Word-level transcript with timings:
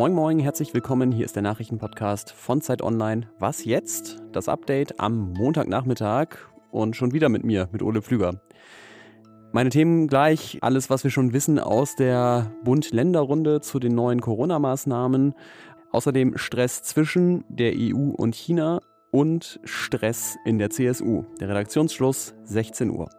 Moin 0.00 0.14
Moin, 0.14 0.38
herzlich 0.38 0.72
willkommen. 0.72 1.12
Hier 1.12 1.26
ist 1.26 1.36
der 1.36 1.42
Nachrichtenpodcast 1.42 2.32
von 2.32 2.62
Zeit 2.62 2.80
Online. 2.80 3.28
Was 3.38 3.66
jetzt? 3.66 4.22
Das 4.32 4.48
Update 4.48 4.98
am 4.98 5.34
Montagnachmittag 5.34 6.28
und 6.70 6.96
schon 6.96 7.12
wieder 7.12 7.28
mit 7.28 7.44
mir, 7.44 7.68
mit 7.70 7.82
Ole 7.82 8.00
Pflüger. 8.00 8.40
Meine 9.52 9.68
Themen 9.68 10.06
gleich, 10.06 10.56
alles, 10.62 10.88
was 10.88 11.04
wir 11.04 11.10
schon 11.10 11.34
wissen 11.34 11.58
aus 11.58 11.96
der 11.96 12.50
Bund-Länder-Runde 12.64 13.60
zu 13.60 13.78
den 13.78 13.94
neuen 13.94 14.22
Corona-Maßnahmen. 14.22 15.34
Außerdem 15.92 16.38
Stress 16.38 16.82
zwischen 16.82 17.44
der 17.50 17.74
EU 17.76 18.12
und 18.16 18.34
China 18.34 18.80
und 19.10 19.60
Stress 19.64 20.38
in 20.46 20.58
der 20.58 20.70
CSU. 20.70 21.24
Der 21.40 21.50
Redaktionsschluss 21.50 22.34
16 22.44 22.88
Uhr. 22.88 23.10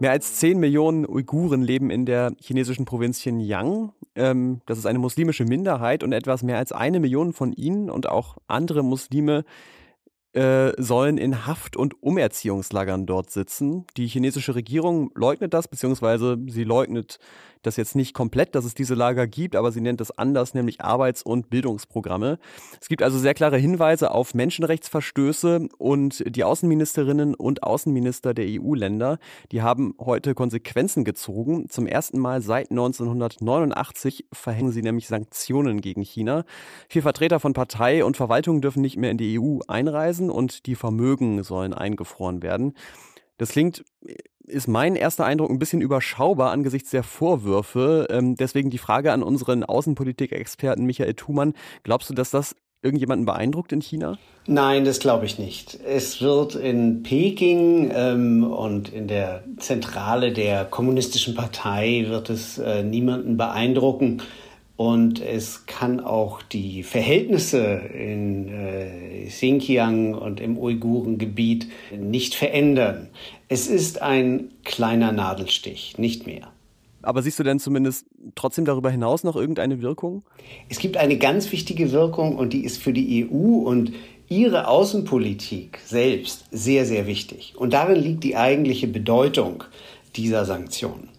Mehr 0.00 0.12
als 0.12 0.36
10 0.36 0.58
Millionen 0.58 1.06
Uiguren 1.06 1.60
leben 1.60 1.90
in 1.90 2.06
der 2.06 2.32
chinesischen 2.40 2.86
Provinz 2.86 3.18
Xinjiang. 3.18 3.92
Ähm, 4.14 4.62
das 4.64 4.78
ist 4.78 4.86
eine 4.86 4.98
muslimische 4.98 5.44
Minderheit 5.44 6.02
und 6.02 6.14
etwas 6.14 6.42
mehr 6.42 6.56
als 6.56 6.72
eine 6.72 7.00
Million 7.00 7.34
von 7.34 7.52
ihnen 7.52 7.90
und 7.90 8.08
auch 8.08 8.38
andere 8.46 8.82
Muslime 8.82 9.44
äh, 10.32 10.72
sollen 10.80 11.18
in 11.18 11.46
Haft- 11.46 11.76
und 11.76 12.02
Umerziehungslagern 12.02 13.06
dort 13.06 13.30
sitzen. 13.30 13.86
Die 13.96 14.06
chinesische 14.06 14.54
Regierung 14.54 15.10
leugnet 15.14 15.54
das, 15.54 15.68
beziehungsweise 15.68 16.38
sie 16.46 16.64
leugnet 16.64 17.18
das 17.62 17.76
jetzt 17.76 17.94
nicht 17.94 18.14
komplett, 18.14 18.54
dass 18.54 18.64
es 18.64 18.74
diese 18.74 18.94
Lager 18.94 19.26
gibt, 19.26 19.54
aber 19.54 19.72
sie 19.72 19.80
nennt 19.80 20.00
es 20.00 20.16
anders, 20.16 20.54
nämlich 20.54 20.80
Arbeits- 20.80 21.22
und 21.22 21.50
Bildungsprogramme. 21.50 22.38
Es 22.80 22.88
gibt 22.88 23.02
also 23.02 23.18
sehr 23.18 23.34
klare 23.34 23.58
Hinweise 23.58 24.12
auf 24.12 24.34
Menschenrechtsverstöße 24.34 25.68
und 25.78 26.24
die 26.26 26.44
Außenministerinnen 26.44 27.34
und 27.34 27.62
Außenminister 27.62 28.34
der 28.34 28.46
EU-Länder, 28.48 29.18
die 29.52 29.62
haben 29.62 29.94
heute 29.98 30.34
Konsequenzen 30.34 31.04
gezogen. 31.04 31.68
Zum 31.68 31.86
ersten 31.86 32.18
Mal 32.18 32.40
seit 32.40 32.70
1989 32.70 34.26
verhängen 34.32 34.72
sie 34.72 34.82
nämlich 34.82 35.08
Sanktionen 35.08 35.80
gegen 35.80 36.02
China. 36.02 36.44
Vier 36.88 37.02
Vertreter 37.02 37.40
von 37.40 37.52
Partei 37.52 38.04
und 38.04 38.16
Verwaltung 38.16 38.60
dürfen 38.60 38.80
nicht 38.80 38.96
mehr 38.96 39.10
in 39.10 39.18
die 39.18 39.38
EU 39.38 39.58
einreisen 39.68 40.19
und 40.28 40.66
die 40.66 40.74
Vermögen 40.74 41.42
sollen 41.42 41.72
eingefroren 41.72 42.42
werden. 42.42 42.74
Das 43.38 43.50
klingt 43.50 43.84
ist 44.50 44.68
mein 44.68 44.96
erster 44.96 45.24
Eindruck 45.24 45.50
ein 45.50 45.58
bisschen 45.58 45.80
überschaubar 45.80 46.50
angesichts 46.50 46.90
der 46.90 47.02
Vorwürfe. 47.02 48.08
Ähm, 48.10 48.34
deswegen 48.34 48.70
die 48.70 48.78
Frage 48.78 49.12
an 49.12 49.22
unseren 49.22 49.64
Außenpolitik-Experten 49.64 50.84
Michael 50.84 51.14
Thumann. 51.14 51.54
Glaubst 51.84 52.10
du, 52.10 52.14
dass 52.14 52.30
das 52.30 52.56
irgendjemanden 52.82 53.26
beeindruckt 53.26 53.72
in 53.72 53.82
China? 53.82 54.18
Nein, 54.46 54.84
das 54.84 55.00
glaube 55.00 55.26
ich 55.26 55.38
nicht. 55.38 55.78
Es 55.86 56.20
wird 56.22 56.54
in 56.54 57.02
Peking 57.02 57.90
ähm, 57.94 58.44
und 58.44 58.88
in 58.92 59.06
der 59.06 59.44
Zentrale 59.58 60.32
der 60.32 60.64
Kommunistischen 60.64 61.34
Partei 61.34 62.06
wird 62.08 62.30
es 62.30 62.58
äh, 62.58 62.82
niemanden 62.82 63.36
beeindrucken. 63.36 64.22
Und 64.80 65.20
es 65.20 65.66
kann 65.66 66.00
auch 66.00 66.40
die 66.40 66.84
Verhältnisse 66.84 67.82
in 67.92 68.48
äh, 68.48 69.26
Xinjiang 69.26 70.14
und 70.14 70.40
im 70.40 70.56
Uigurengebiet 70.56 71.68
nicht 71.94 72.34
verändern. 72.34 73.10
Es 73.48 73.66
ist 73.66 74.00
ein 74.00 74.48
kleiner 74.64 75.12
Nadelstich, 75.12 75.98
nicht 75.98 76.26
mehr. 76.26 76.50
Aber 77.02 77.20
siehst 77.20 77.38
du 77.38 77.42
denn 77.42 77.60
zumindest 77.60 78.06
trotzdem 78.34 78.64
darüber 78.64 78.88
hinaus 78.90 79.22
noch 79.22 79.36
irgendeine 79.36 79.82
Wirkung? 79.82 80.22
Es 80.70 80.78
gibt 80.78 80.96
eine 80.96 81.18
ganz 81.18 81.52
wichtige 81.52 81.92
Wirkung 81.92 82.36
und 82.36 82.54
die 82.54 82.64
ist 82.64 82.78
für 82.78 82.94
die 82.94 83.28
EU 83.30 83.58
und 83.58 83.92
ihre 84.30 84.66
Außenpolitik 84.66 85.78
selbst 85.84 86.46
sehr, 86.52 86.86
sehr 86.86 87.06
wichtig. 87.06 87.52
Und 87.54 87.74
darin 87.74 88.00
liegt 88.00 88.24
die 88.24 88.34
eigentliche 88.34 88.88
Bedeutung 88.88 89.62
dieser 90.16 90.46
Sanktionen. 90.46 91.10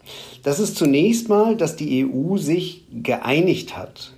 Das 0.43 0.59
ist 0.59 0.75
zunächst 0.75 1.29
mal, 1.29 1.55
dass 1.55 1.75
die 1.75 2.05
EU 2.05 2.37
sich 2.37 2.83
geeinigt 2.91 3.77
hat. 3.77 4.13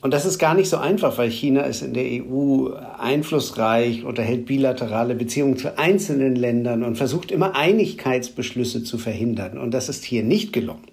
Und 0.00 0.12
das 0.12 0.24
ist 0.24 0.38
gar 0.38 0.54
nicht 0.54 0.68
so 0.68 0.76
einfach, 0.76 1.18
weil 1.18 1.30
China 1.30 1.62
ist 1.62 1.82
in 1.82 1.92
der 1.92 2.04
EU 2.04 2.68
einflussreich, 2.98 4.04
unterhält 4.04 4.46
bilaterale 4.46 5.14
Beziehungen 5.14 5.56
zu 5.56 5.78
einzelnen 5.78 6.36
Ländern 6.36 6.82
und 6.82 6.96
versucht 6.96 7.30
immer 7.30 7.56
Einigkeitsbeschlüsse 7.56 8.84
zu 8.84 8.98
verhindern. 8.98 9.58
Und 9.58 9.72
das 9.72 9.88
ist 9.88 10.04
hier 10.04 10.22
nicht 10.22 10.52
gelungen. 10.52 10.84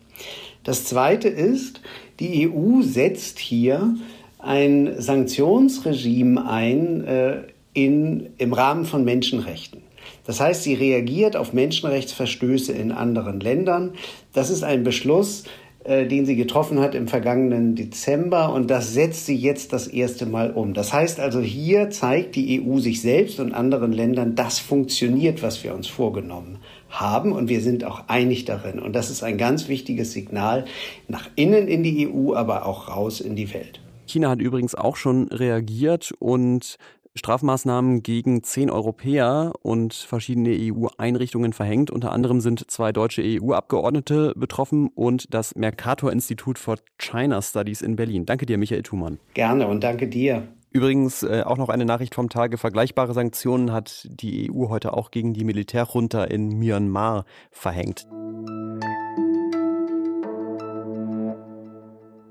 Das 0.63 0.85
Zweite 0.85 1.27
ist, 1.27 1.81
die 2.19 2.49
EU 2.49 2.81
setzt 2.81 3.39
hier 3.39 3.95
ein 4.39 4.95
Sanktionsregime 4.97 6.49
ein 6.49 7.03
äh, 7.05 7.37
in, 7.73 8.29
im 8.37 8.53
Rahmen 8.53 8.85
von 8.85 9.03
Menschenrechten. 9.03 9.81
Das 10.25 10.39
heißt, 10.39 10.63
sie 10.63 10.73
reagiert 10.73 11.35
auf 11.35 11.53
Menschenrechtsverstöße 11.53 12.71
in 12.71 12.91
anderen 12.91 13.39
Ländern. 13.39 13.93
Das 14.33 14.49
ist 14.49 14.63
ein 14.63 14.83
Beschluss, 14.83 15.43
äh, 15.83 16.07
den 16.07 16.25
sie 16.25 16.37
getroffen 16.37 16.79
hat 16.79 16.95
im 16.95 17.09
vergangenen 17.09 17.75
Dezember 17.75 18.53
und 18.53 18.71
das 18.71 18.93
setzt 18.93 19.25
sie 19.25 19.35
jetzt 19.35 19.73
das 19.73 19.87
erste 19.87 20.25
Mal 20.25 20.51
um. 20.51 20.73
Das 20.73 20.93
heißt 20.93 21.19
also, 21.19 21.41
hier 21.41 21.89
zeigt 21.89 22.35
die 22.35 22.61
EU 22.61 22.79
sich 22.79 23.01
selbst 23.01 23.41
und 23.41 23.53
anderen 23.53 23.91
Ländern, 23.91 24.35
das 24.35 24.59
funktioniert, 24.59 25.43
was 25.43 25.61
wir 25.61 25.75
uns 25.75 25.87
vorgenommen 25.87 26.59
haben 26.89 27.33
und 27.33 27.49
wir 27.49 27.59
sind 27.59 27.83
auch 27.83 28.07
einig 28.07 28.45
darin. 28.45 28.79
Und 28.79 28.93
das 28.93 29.09
ist 29.09 29.23
ein 29.23 29.37
ganz 29.37 29.67
wichtiges 29.67 30.13
Signal 30.13 30.63
nach 31.09 31.29
innen 31.35 31.67
in 31.67 31.83
die 31.83 32.07
EU, 32.07 32.33
aber 32.33 32.65
auch 32.65 32.87
raus 32.87 33.19
in 33.19 33.35
die 33.35 33.53
Welt. 33.53 33.81
China 34.05 34.29
hat 34.29 34.39
übrigens 34.39 34.75
auch 34.75 34.95
schon 34.95 35.27
reagiert 35.29 36.13
und 36.19 36.77
Strafmaßnahmen 37.15 38.01
gegen 38.01 38.43
zehn 38.43 38.69
Europäer 38.69 39.53
und 39.61 39.93
verschiedene 39.93 40.49
EU-Einrichtungen 40.51 41.53
verhängt. 41.53 41.91
Unter 41.91 42.11
anderem 42.11 42.41
sind 42.41 42.69
zwei 42.71 42.91
deutsche 42.91 43.21
EU-Abgeordnete 43.23 44.33
betroffen 44.35 44.89
und 44.93 45.33
das 45.33 45.55
Mercator-Institut 45.55 46.57
for 46.57 46.77
China 46.97 47.41
Studies 47.41 47.81
in 47.81 47.95
Berlin. 47.95 48.25
Danke 48.25 48.45
dir, 48.45 48.57
Michael 48.57 48.83
Thumann. 48.83 49.19
Gerne 49.33 49.67
und 49.67 49.83
danke 49.83 50.07
dir. 50.07 50.47
Übrigens 50.71 51.21
äh, 51.21 51.43
auch 51.45 51.57
noch 51.57 51.69
eine 51.69 51.85
Nachricht 51.85 52.15
vom 52.15 52.29
Tage. 52.29 52.57
Vergleichbare 52.57 53.13
Sanktionen 53.13 53.71
hat 53.71 54.07
die 54.09 54.51
EU 54.51 54.69
heute 54.69 54.93
auch 54.93 55.11
gegen 55.11 55.33
die 55.33 55.43
Militärjunta 55.43 56.23
in 56.23 56.57
Myanmar 56.57 57.25
verhängt. 57.51 58.07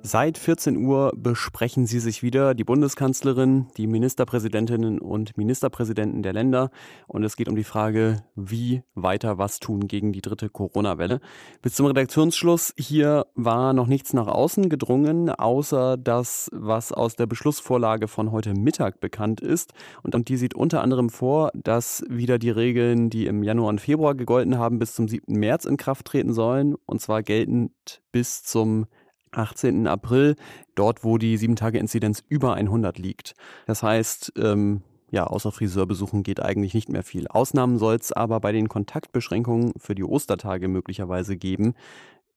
Seit 0.04 0.36
14 0.36 0.78
Uhr 0.78 1.12
besprechen 1.16 1.86
sie 1.86 2.00
sich 2.00 2.24
wieder, 2.24 2.54
die 2.54 2.64
Bundeskanzlerin, 2.64 3.68
die 3.76 3.86
Ministerpräsidentinnen 3.86 4.98
und 4.98 5.36
Ministerpräsidenten 5.36 6.24
der 6.24 6.32
Länder. 6.32 6.70
Und 7.06 7.22
es 7.22 7.36
geht 7.36 7.48
um 7.48 7.54
die 7.54 7.62
Frage, 7.62 8.24
wie 8.34 8.82
weiter 8.96 9.38
was 9.38 9.60
tun 9.60 9.86
gegen 9.86 10.12
die 10.12 10.20
dritte 10.20 10.48
Corona-Welle. 10.48 11.20
Bis 11.62 11.74
zum 11.74 11.86
Redaktionsschluss 11.86 12.74
hier 12.76 13.26
war 13.36 13.74
noch 13.74 13.86
nichts 13.86 14.12
nach 14.12 14.26
außen 14.26 14.68
gedrungen, 14.68 15.30
außer 15.30 15.96
das, 15.96 16.50
was 16.52 16.90
aus 16.90 17.14
der 17.14 17.26
Beschlussvorlage 17.26 18.08
von 18.08 18.32
heute 18.32 18.54
Mittag 18.54 18.98
bekannt 18.98 19.40
ist. 19.40 19.72
Und, 20.02 20.28
die 20.28 20.36
sieht 20.36 20.54
unter 20.54 20.82
anderem 20.82 21.10
vor, 21.10 21.52
dass 21.54 22.04
wieder 22.08 22.40
die 22.40 22.50
Regeln, 22.50 23.08
die 23.08 23.26
im 23.26 23.44
Januar 23.44 23.68
und 23.68 23.80
Februar 23.80 24.16
gegolten 24.16 24.58
haben, 24.58 24.80
bis 24.80 24.96
zum 24.96 25.06
7. 25.06 25.32
März 25.38 25.64
in 25.64 25.76
Kraft 25.76 26.06
treten 26.06 26.32
sollen. 26.32 26.74
Und 26.86 27.00
zwar 27.00 27.22
geltend 27.22 28.02
bis 28.10 28.42
zum 28.42 28.86
18. 29.32 29.86
April, 29.86 30.36
dort 30.74 31.04
wo 31.04 31.18
die 31.18 31.38
7-Tage-Inzidenz 31.38 32.22
über 32.28 32.54
100 32.54 32.98
liegt. 32.98 33.34
Das 33.66 33.82
heißt, 33.82 34.32
ähm, 34.36 34.82
ja, 35.10 35.26
außer 35.26 35.52
Friseurbesuchen 35.52 36.22
geht 36.22 36.40
eigentlich 36.40 36.72
nicht 36.72 36.88
mehr 36.88 37.02
viel. 37.02 37.28
Ausnahmen 37.28 37.78
soll 37.78 37.96
es 37.96 38.12
aber 38.12 38.40
bei 38.40 38.52
den 38.52 38.68
Kontaktbeschränkungen 38.68 39.74
für 39.76 39.94
die 39.94 40.04
Ostertage 40.04 40.68
möglicherweise 40.68 41.36
geben. 41.36 41.74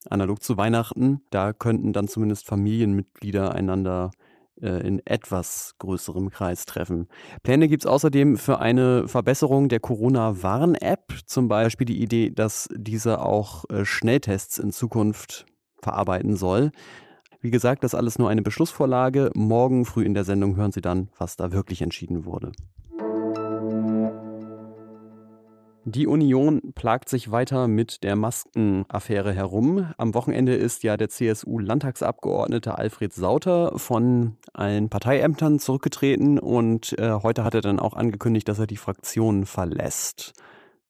Analog 0.09 0.43
zu 0.43 0.57
Weihnachten, 0.57 1.21
da 1.29 1.53
könnten 1.53 1.93
dann 1.93 2.07
zumindest 2.07 2.45
Familienmitglieder 2.45 3.55
einander 3.55 4.11
äh, 4.61 4.87
in 4.87 5.01
etwas 5.05 5.75
größerem 5.79 6.29
Kreis 6.29 6.65
treffen. 6.65 7.07
Pläne 7.43 7.67
gibt 7.67 7.83
es 7.83 7.87
außerdem 7.87 8.37
für 8.37 8.59
eine 8.59 9.07
Verbesserung 9.07 9.69
der 9.69 9.79
Corona-Warn-App, 9.79 11.13
zum 11.25 11.47
Beispiel 11.47 11.85
die 11.85 12.01
Idee, 12.01 12.29
dass 12.29 12.69
diese 12.75 13.21
auch 13.21 13.65
äh, 13.69 13.85
Schnelltests 13.85 14.57
in 14.57 14.71
Zukunft 14.71 15.45
verarbeiten 15.85 16.35
soll. 16.35 16.71
Wie 17.41 17.51
gesagt, 17.51 17.83
das 17.83 17.93
alles 17.93 18.17
nur 18.17 18.27
eine 18.29 18.41
Beschlussvorlage. 18.41 19.29
Morgen 19.35 19.85
früh 19.85 20.03
in 20.03 20.15
der 20.15 20.23
Sendung 20.23 20.55
hören 20.55 20.71
Sie 20.71 20.81
dann, 20.81 21.09
was 21.17 21.37
da 21.37 21.51
wirklich 21.51 21.83
entschieden 21.83 22.25
wurde. 22.25 22.51
Die 25.87 26.07
Union 26.07 26.73
plagt 26.73 27.09
sich 27.09 27.29
weiter 27.29 27.67
mit 27.67 28.03
der 28.03 28.15
Maskenaffäre 28.15 29.31
herum. 29.31 29.93
Am 29.97 30.15
Wochenende 30.15 30.55
ist 30.55 30.81
ja 30.81 30.97
der 30.97 31.09
CSU-Landtagsabgeordnete 31.09 32.75
Alfred 32.75 33.13
Sauter 33.13 33.77
von 33.77 34.37
allen 34.51 34.89
Parteiämtern 34.89 35.59
zurückgetreten 35.59 36.39
und 36.39 36.97
äh, 36.97 37.11
heute 37.21 37.43
hat 37.43 37.53
er 37.53 37.61
dann 37.61 37.79
auch 37.79 37.93
angekündigt, 37.93 38.49
dass 38.49 38.57
er 38.57 38.65
die 38.65 38.77
Fraktion 38.77 39.45
verlässt. 39.45 40.33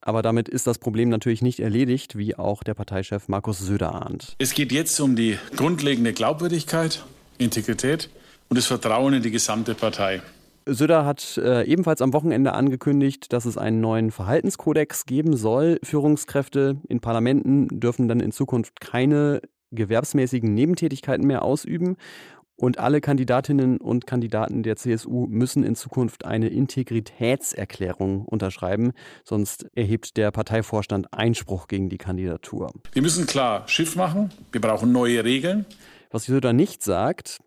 Aber 0.06 0.22
damit 0.22 0.48
ist 0.48 0.68
das 0.68 0.78
Problem 0.78 1.10
natürlich 1.10 1.42
nicht 1.42 1.60
erledigt, 1.60 2.16
wie 2.16 2.36
auch 2.36 2.63
der 2.63 2.75
Parteichef 2.75 3.28
Markus 3.28 3.57
Söder 3.57 3.96
ahnt. 3.96 4.36
Es 4.38 4.54
geht 4.54 4.72
jetzt 4.72 5.00
um 5.00 5.16
die 5.16 5.38
grundlegende 5.56 6.13
Glaubwürdigkeit, 6.13 7.04
Integrität 7.40 8.12
und 8.48 8.57
das 8.57 8.68
Vertrauen 8.68 9.16
in 9.16 9.24
die 9.24 9.31
gesamte 9.31 9.74
Partei. 9.74 10.22
Söder 10.68 11.06
hat 11.06 11.38
äh, 11.38 11.63
ebenfalls 11.63 12.02
am 12.02 12.13
Wochenende 12.13 12.54
angekündigt, 12.54 13.34
dass 13.34 13.46
es 13.46 13.57
einen 13.57 13.81
neuen 13.81 14.12
Verhaltenskodex 14.12 15.07
geben 15.07 15.36
soll. 15.36 15.80
Führungskräfte 15.84 16.78
in 16.88 17.00
Parlamenten 17.00 17.68
dürfen 17.80 18.07
dann 18.07 18.19
in 18.19 18.31
Zukunft 18.31 18.80
keine 18.80 19.42
gewerbsmäßigen 19.72 20.54
Nebentätigkeiten 20.54 21.25
mehr 21.25 21.44
ausüben. 21.44 21.98
Und 22.57 22.80
alle 22.80 23.02
Kandidatinnen 23.02 23.78
und 23.78 24.07
Kandidaten 24.07 24.63
der 24.63 24.78
CSU 24.78 25.28
müssen 25.28 25.63
in 25.63 25.75
Zukunft 25.75 26.25
eine 26.25 26.48
Integritätserklärung 26.48 28.24
unterschreiben, 28.25 28.94
sonst 29.24 29.68
erhebt 29.75 30.16
der 30.16 30.31
Parteivorstand 30.31 31.13
Einspruch 31.13 31.68
gegen 31.68 31.90
die 31.90 31.98
Kandidatur. 31.98 32.72
Wir 32.94 33.02
müssen 33.02 33.28
klar 33.28 33.68
Schiff 33.68 33.96
machen, 33.96 34.30
wir 34.52 34.62
brauchen 34.62 34.92
neue 34.92 35.24
Regeln. 35.25 35.66
Was 36.12 36.25
Söder 36.25 36.54
nicht 36.54 36.81
sagt, 36.81 37.40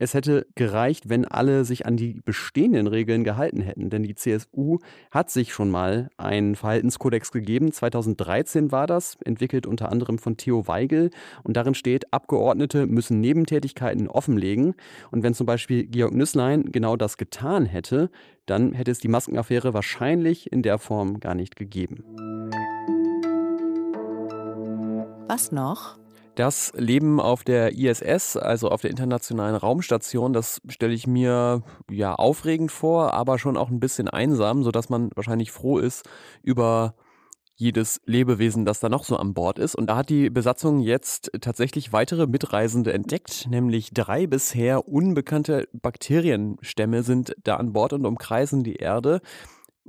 es 0.00 0.14
hätte 0.14 0.46
gereicht, 0.54 1.08
wenn 1.08 1.24
alle 1.24 1.64
sich 1.64 1.84
an 1.84 1.96
die 1.96 2.20
bestehenden 2.24 2.86
Regeln 2.86 3.24
gehalten 3.24 3.60
hätten. 3.60 3.90
Denn 3.90 4.04
die 4.04 4.14
CSU 4.14 4.78
hat 5.10 5.30
sich 5.30 5.52
schon 5.52 5.70
mal 5.70 6.08
einen 6.16 6.54
Verhaltenskodex 6.54 7.32
gegeben. 7.32 7.72
2013 7.72 8.70
war 8.70 8.86
das, 8.86 9.16
entwickelt 9.24 9.66
unter 9.66 9.90
anderem 9.90 10.18
von 10.18 10.36
Theo 10.36 10.68
Weigel. 10.68 11.10
Und 11.42 11.56
darin 11.56 11.74
steht, 11.74 12.12
Abgeordnete 12.12 12.86
müssen 12.86 13.20
Nebentätigkeiten 13.20 14.08
offenlegen. 14.08 14.74
Und 15.10 15.24
wenn 15.24 15.34
zum 15.34 15.46
Beispiel 15.46 15.84
Georg 15.86 16.14
Nüßlein 16.14 16.70
genau 16.70 16.96
das 16.96 17.16
getan 17.16 17.66
hätte, 17.66 18.10
dann 18.46 18.72
hätte 18.72 18.92
es 18.92 19.00
die 19.00 19.08
Maskenaffäre 19.08 19.74
wahrscheinlich 19.74 20.52
in 20.52 20.62
der 20.62 20.78
Form 20.78 21.18
gar 21.18 21.34
nicht 21.34 21.56
gegeben. 21.56 22.04
Was 25.28 25.52
noch? 25.52 25.97
Das 26.38 26.72
Leben 26.76 27.20
auf 27.20 27.42
der 27.42 27.76
ISS, 27.76 28.36
also 28.36 28.68
auf 28.68 28.82
der 28.82 28.92
Internationalen 28.92 29.56
Raumstation, 29.56 30.32
das 30.32 30.60
stelle 30.68 30.94
ich 30.94 31.08
mir 31.08 31.64
ja 31.90 32.14
aufregend 32.14 32.70
vor, 32.70 33.12
aber 33.12 33.40
schon 33.40 33.56
auch 33.56 33.70
ein 33.70 33.80
bisschen 33.80 34.06
einsam, 34.06 34.62
sodass 34.62 34.88
man 34.88 35.10
wahrscheinlich 35.16 35.50
froh 35.50 35.78
ist 35.78 36.08
über 36.44 36.94
jedes 37.56 38.00
Lebewesen, 38.04 38.64
das 38.64 38.78
da 38.78 38.88
noch 38.88 39.02
so 39.02 39.16
an 39.16 39.34
Bord 39.34 39.58
ist. 39.58 39.74
Und 39.74 39.88
da 39.90 39.96
hat 39.96 40.10
die 40.10 40.30
Besatzung 40.30 40.78
jetzt 40.78 41.32
tatsächlich 41.40 41.92
weitere 41.92 42.28
Mitreisende 42.28 42.92
entdeckt, 42.92 43.48
nämlich 43.50 43.90
drei 43.92 44.28
bisher 44.28 44.86
unbekannte 44.86 45.66
Bakterienstämme 45.72 47.02
sind 47.02 47.34
da 47.42 47.56
an 47.56 47.72
Bord 47.72 47.94
und 47.94 48.06
umkreisen 48.06 48.62
die 48.62 48.76
Erde. 48.76 49.22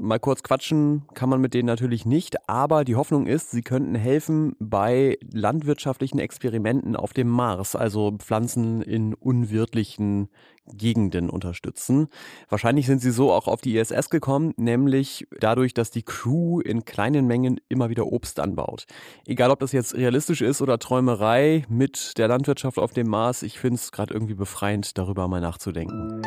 Mal 0.01 0.17
kurz 0.17 0.43
quatschen 0.43 1.03
kann 1.13 1.27
man 1.27 1.41
mit 1.41 1.53
denen 1.53 1.65
natürlich 1.65 2.05
nicht, 2.05 2.47
aber 2.49 2.85
die 2.85 2.95
Hoffnung 2.95 3.27
ist, 3.27 3.51
sie 3.51 3.63
könnten 3.63 3.95
helfen 3.95 4.55
bei 4.57 5.17
landwirtschaftlichen 5.29 6.19
Experimenten 6.19 6.95
auf 6.95 7.11
dem 7.11 7.27
Mars, 7.27 7.75
also 7.75 8.15
Pflanzen 8.17 8.81
in 8.81 9.13
unwirtlichen 9.13 10.29
Gegenden 10.71 11.29
unterstützen. 11.29 12.07
Wahrscheinlich 12.47 12.85
sind 12.85 13.01
sie 13.01 13.11
so 13.11 13.33
auch 13.33 13.49
auf 13.49 13.59
die 13.59 13.75
ISS 13.75 14.09
gekommen, 14.09 14.53
nämlich 14.55 15.27
dadurch, 15.37 15.73
dass 15.73 15.91
die 15.91 16.03
Crew 16.03 16.61
in 16.61 16.85
kleinen 16.85 17.27
Mengen 17.27 17.59
immer 17.67 17.89
wieder 17.89 18.05
Obst 18.05 18.39
anbaut. 18.39 18.85
Egal, 19.27 19.51
ob 19.51 19.59
das 19.59 19.73
jetzt 19.73 19.95
realistisch 19.95 20.39
ist 20.41 20.61
oder 20.61 20.79
Träumerei 20.79 21.65
mit 21.67 22.17
der 22.17 22.29
Landwirtschaft 22.29 22.79
auf 22.79 22.93
dem 22.93 23.09
Mars, 23.09 23.43
ich 23.43 23.59
finde 23.59 23.75
es 23.75 23.91
gerade 23.91 24.13
irgendwie 24.13 24.35
befreiend, 24.35 24.97
darüber 24.97 25.27
mal 25.27 25.41
nachzudenken. 25.41 26.21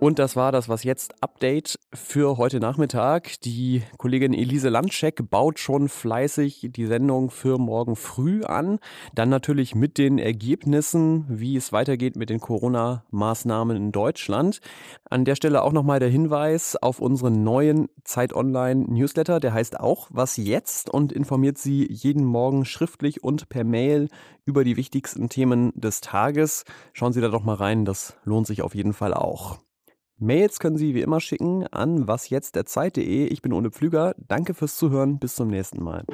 Und 0.00 0.20
das 0.20 0.36
war 0.36 0.52
das 0.52 0.68
Was 0.68 0.84
jetzt 0.84 1.20
Update 1.24 1.76
für 1.92 2.36
heute 2.36 2.60
Nachmittag. 2.60 3.40
Die 3.40 3.82
Kollegin 3.96 4.32
Elise 4.32 4.68
Landscheck 4.68 5.28
baut 5.28 5.58
schon 5.58 5.88
fleißig 5.88 6.68
die 6.70 6.86
Sendung 6.86 7.30
für 7.30 7.58
morgen 7.58 7.96
früh 7.96 8.44
an. 8.44 8.78
Dann 9.12 9.28
natürlich 9.28 9.74
mit 9.74 9.98
den 9.98 10.18
Ergebnissen, 10.18 11.24
wie 11.28 11.56
es 11.56 11.72
weitergeht 11.72 12.14
mit 12.14 12.30
den 12.30 12.38
Corona-Maßnahmen 12.38 13.76
in 13.76 13.90
Deutschland. 13.90 14.60
An 15.10 15.24
der 15.24 15.34
Stelle 15.34 15.62
auch 15.64 15.72
nochmal 15.72 15.98
der 15.98 16.10
Hinweis 16.10 16.76
auf 16.76 17.00
unseren 17.00 17.42
neuen 17.42 17.88
Zeit 18.04 18.32
Online 18.32 18.84
Newsletter. 18.88 19.40
Der 19.40 19.52
heißt 19.52 19.80
auch 19.80 20.06
Was 20.10 20.36
jetzt 20.36 20.90
und 20.90 21.10
informiert 21.10 21.58
Sie 21.58 21.90
jeden 21.90 22.24
Morgen 22.24 22.64
schriftlich 22.64 23.24
und 23.24 23.48
per 23.48 23.64
Mail 23.64 24.10
über 24.44 24.62
die 24.62 24.76
wichtigsten 24.76 25.28
Themen 25.28 25.72
des 25.74 26.00
Tages. 26.02 26.64
Schauen 26.92 27.12
Sie 27.12 27.20
da 27.20 27.28
doch 27.28 27.42
mal 27.42 27.56
rein, 27.56 27.84
das 27.84 28.16
lohnt 28.22 28.46
sich 28.46 28.62
auf 28.62 28.76
jeden 28.76 28.92
Fall 28.92 29.12
auch. 29.12 29.58
Mails 30.18 30.58
können 30.58 30.76
Sie 30.76 30.94
wie 30.94 31.02
immer 31.02 31.20
schicken 31.20 31.66
an 31.68 32.08
wasjetztderzeit.de. 32.08 33.26
Ich 33.26 33.40
bin 33.40 33.52
Ole 33.52 33.70
Pflüger. 33.70 34.14
Danke 34.18 34.54
fürs 34.54 34.76
Zuhören. 34.76 35.18
Bis 35.18 35.36
zum 35.36 35.48
nächsten 35.48 35.82
Mal. 35.82 36.04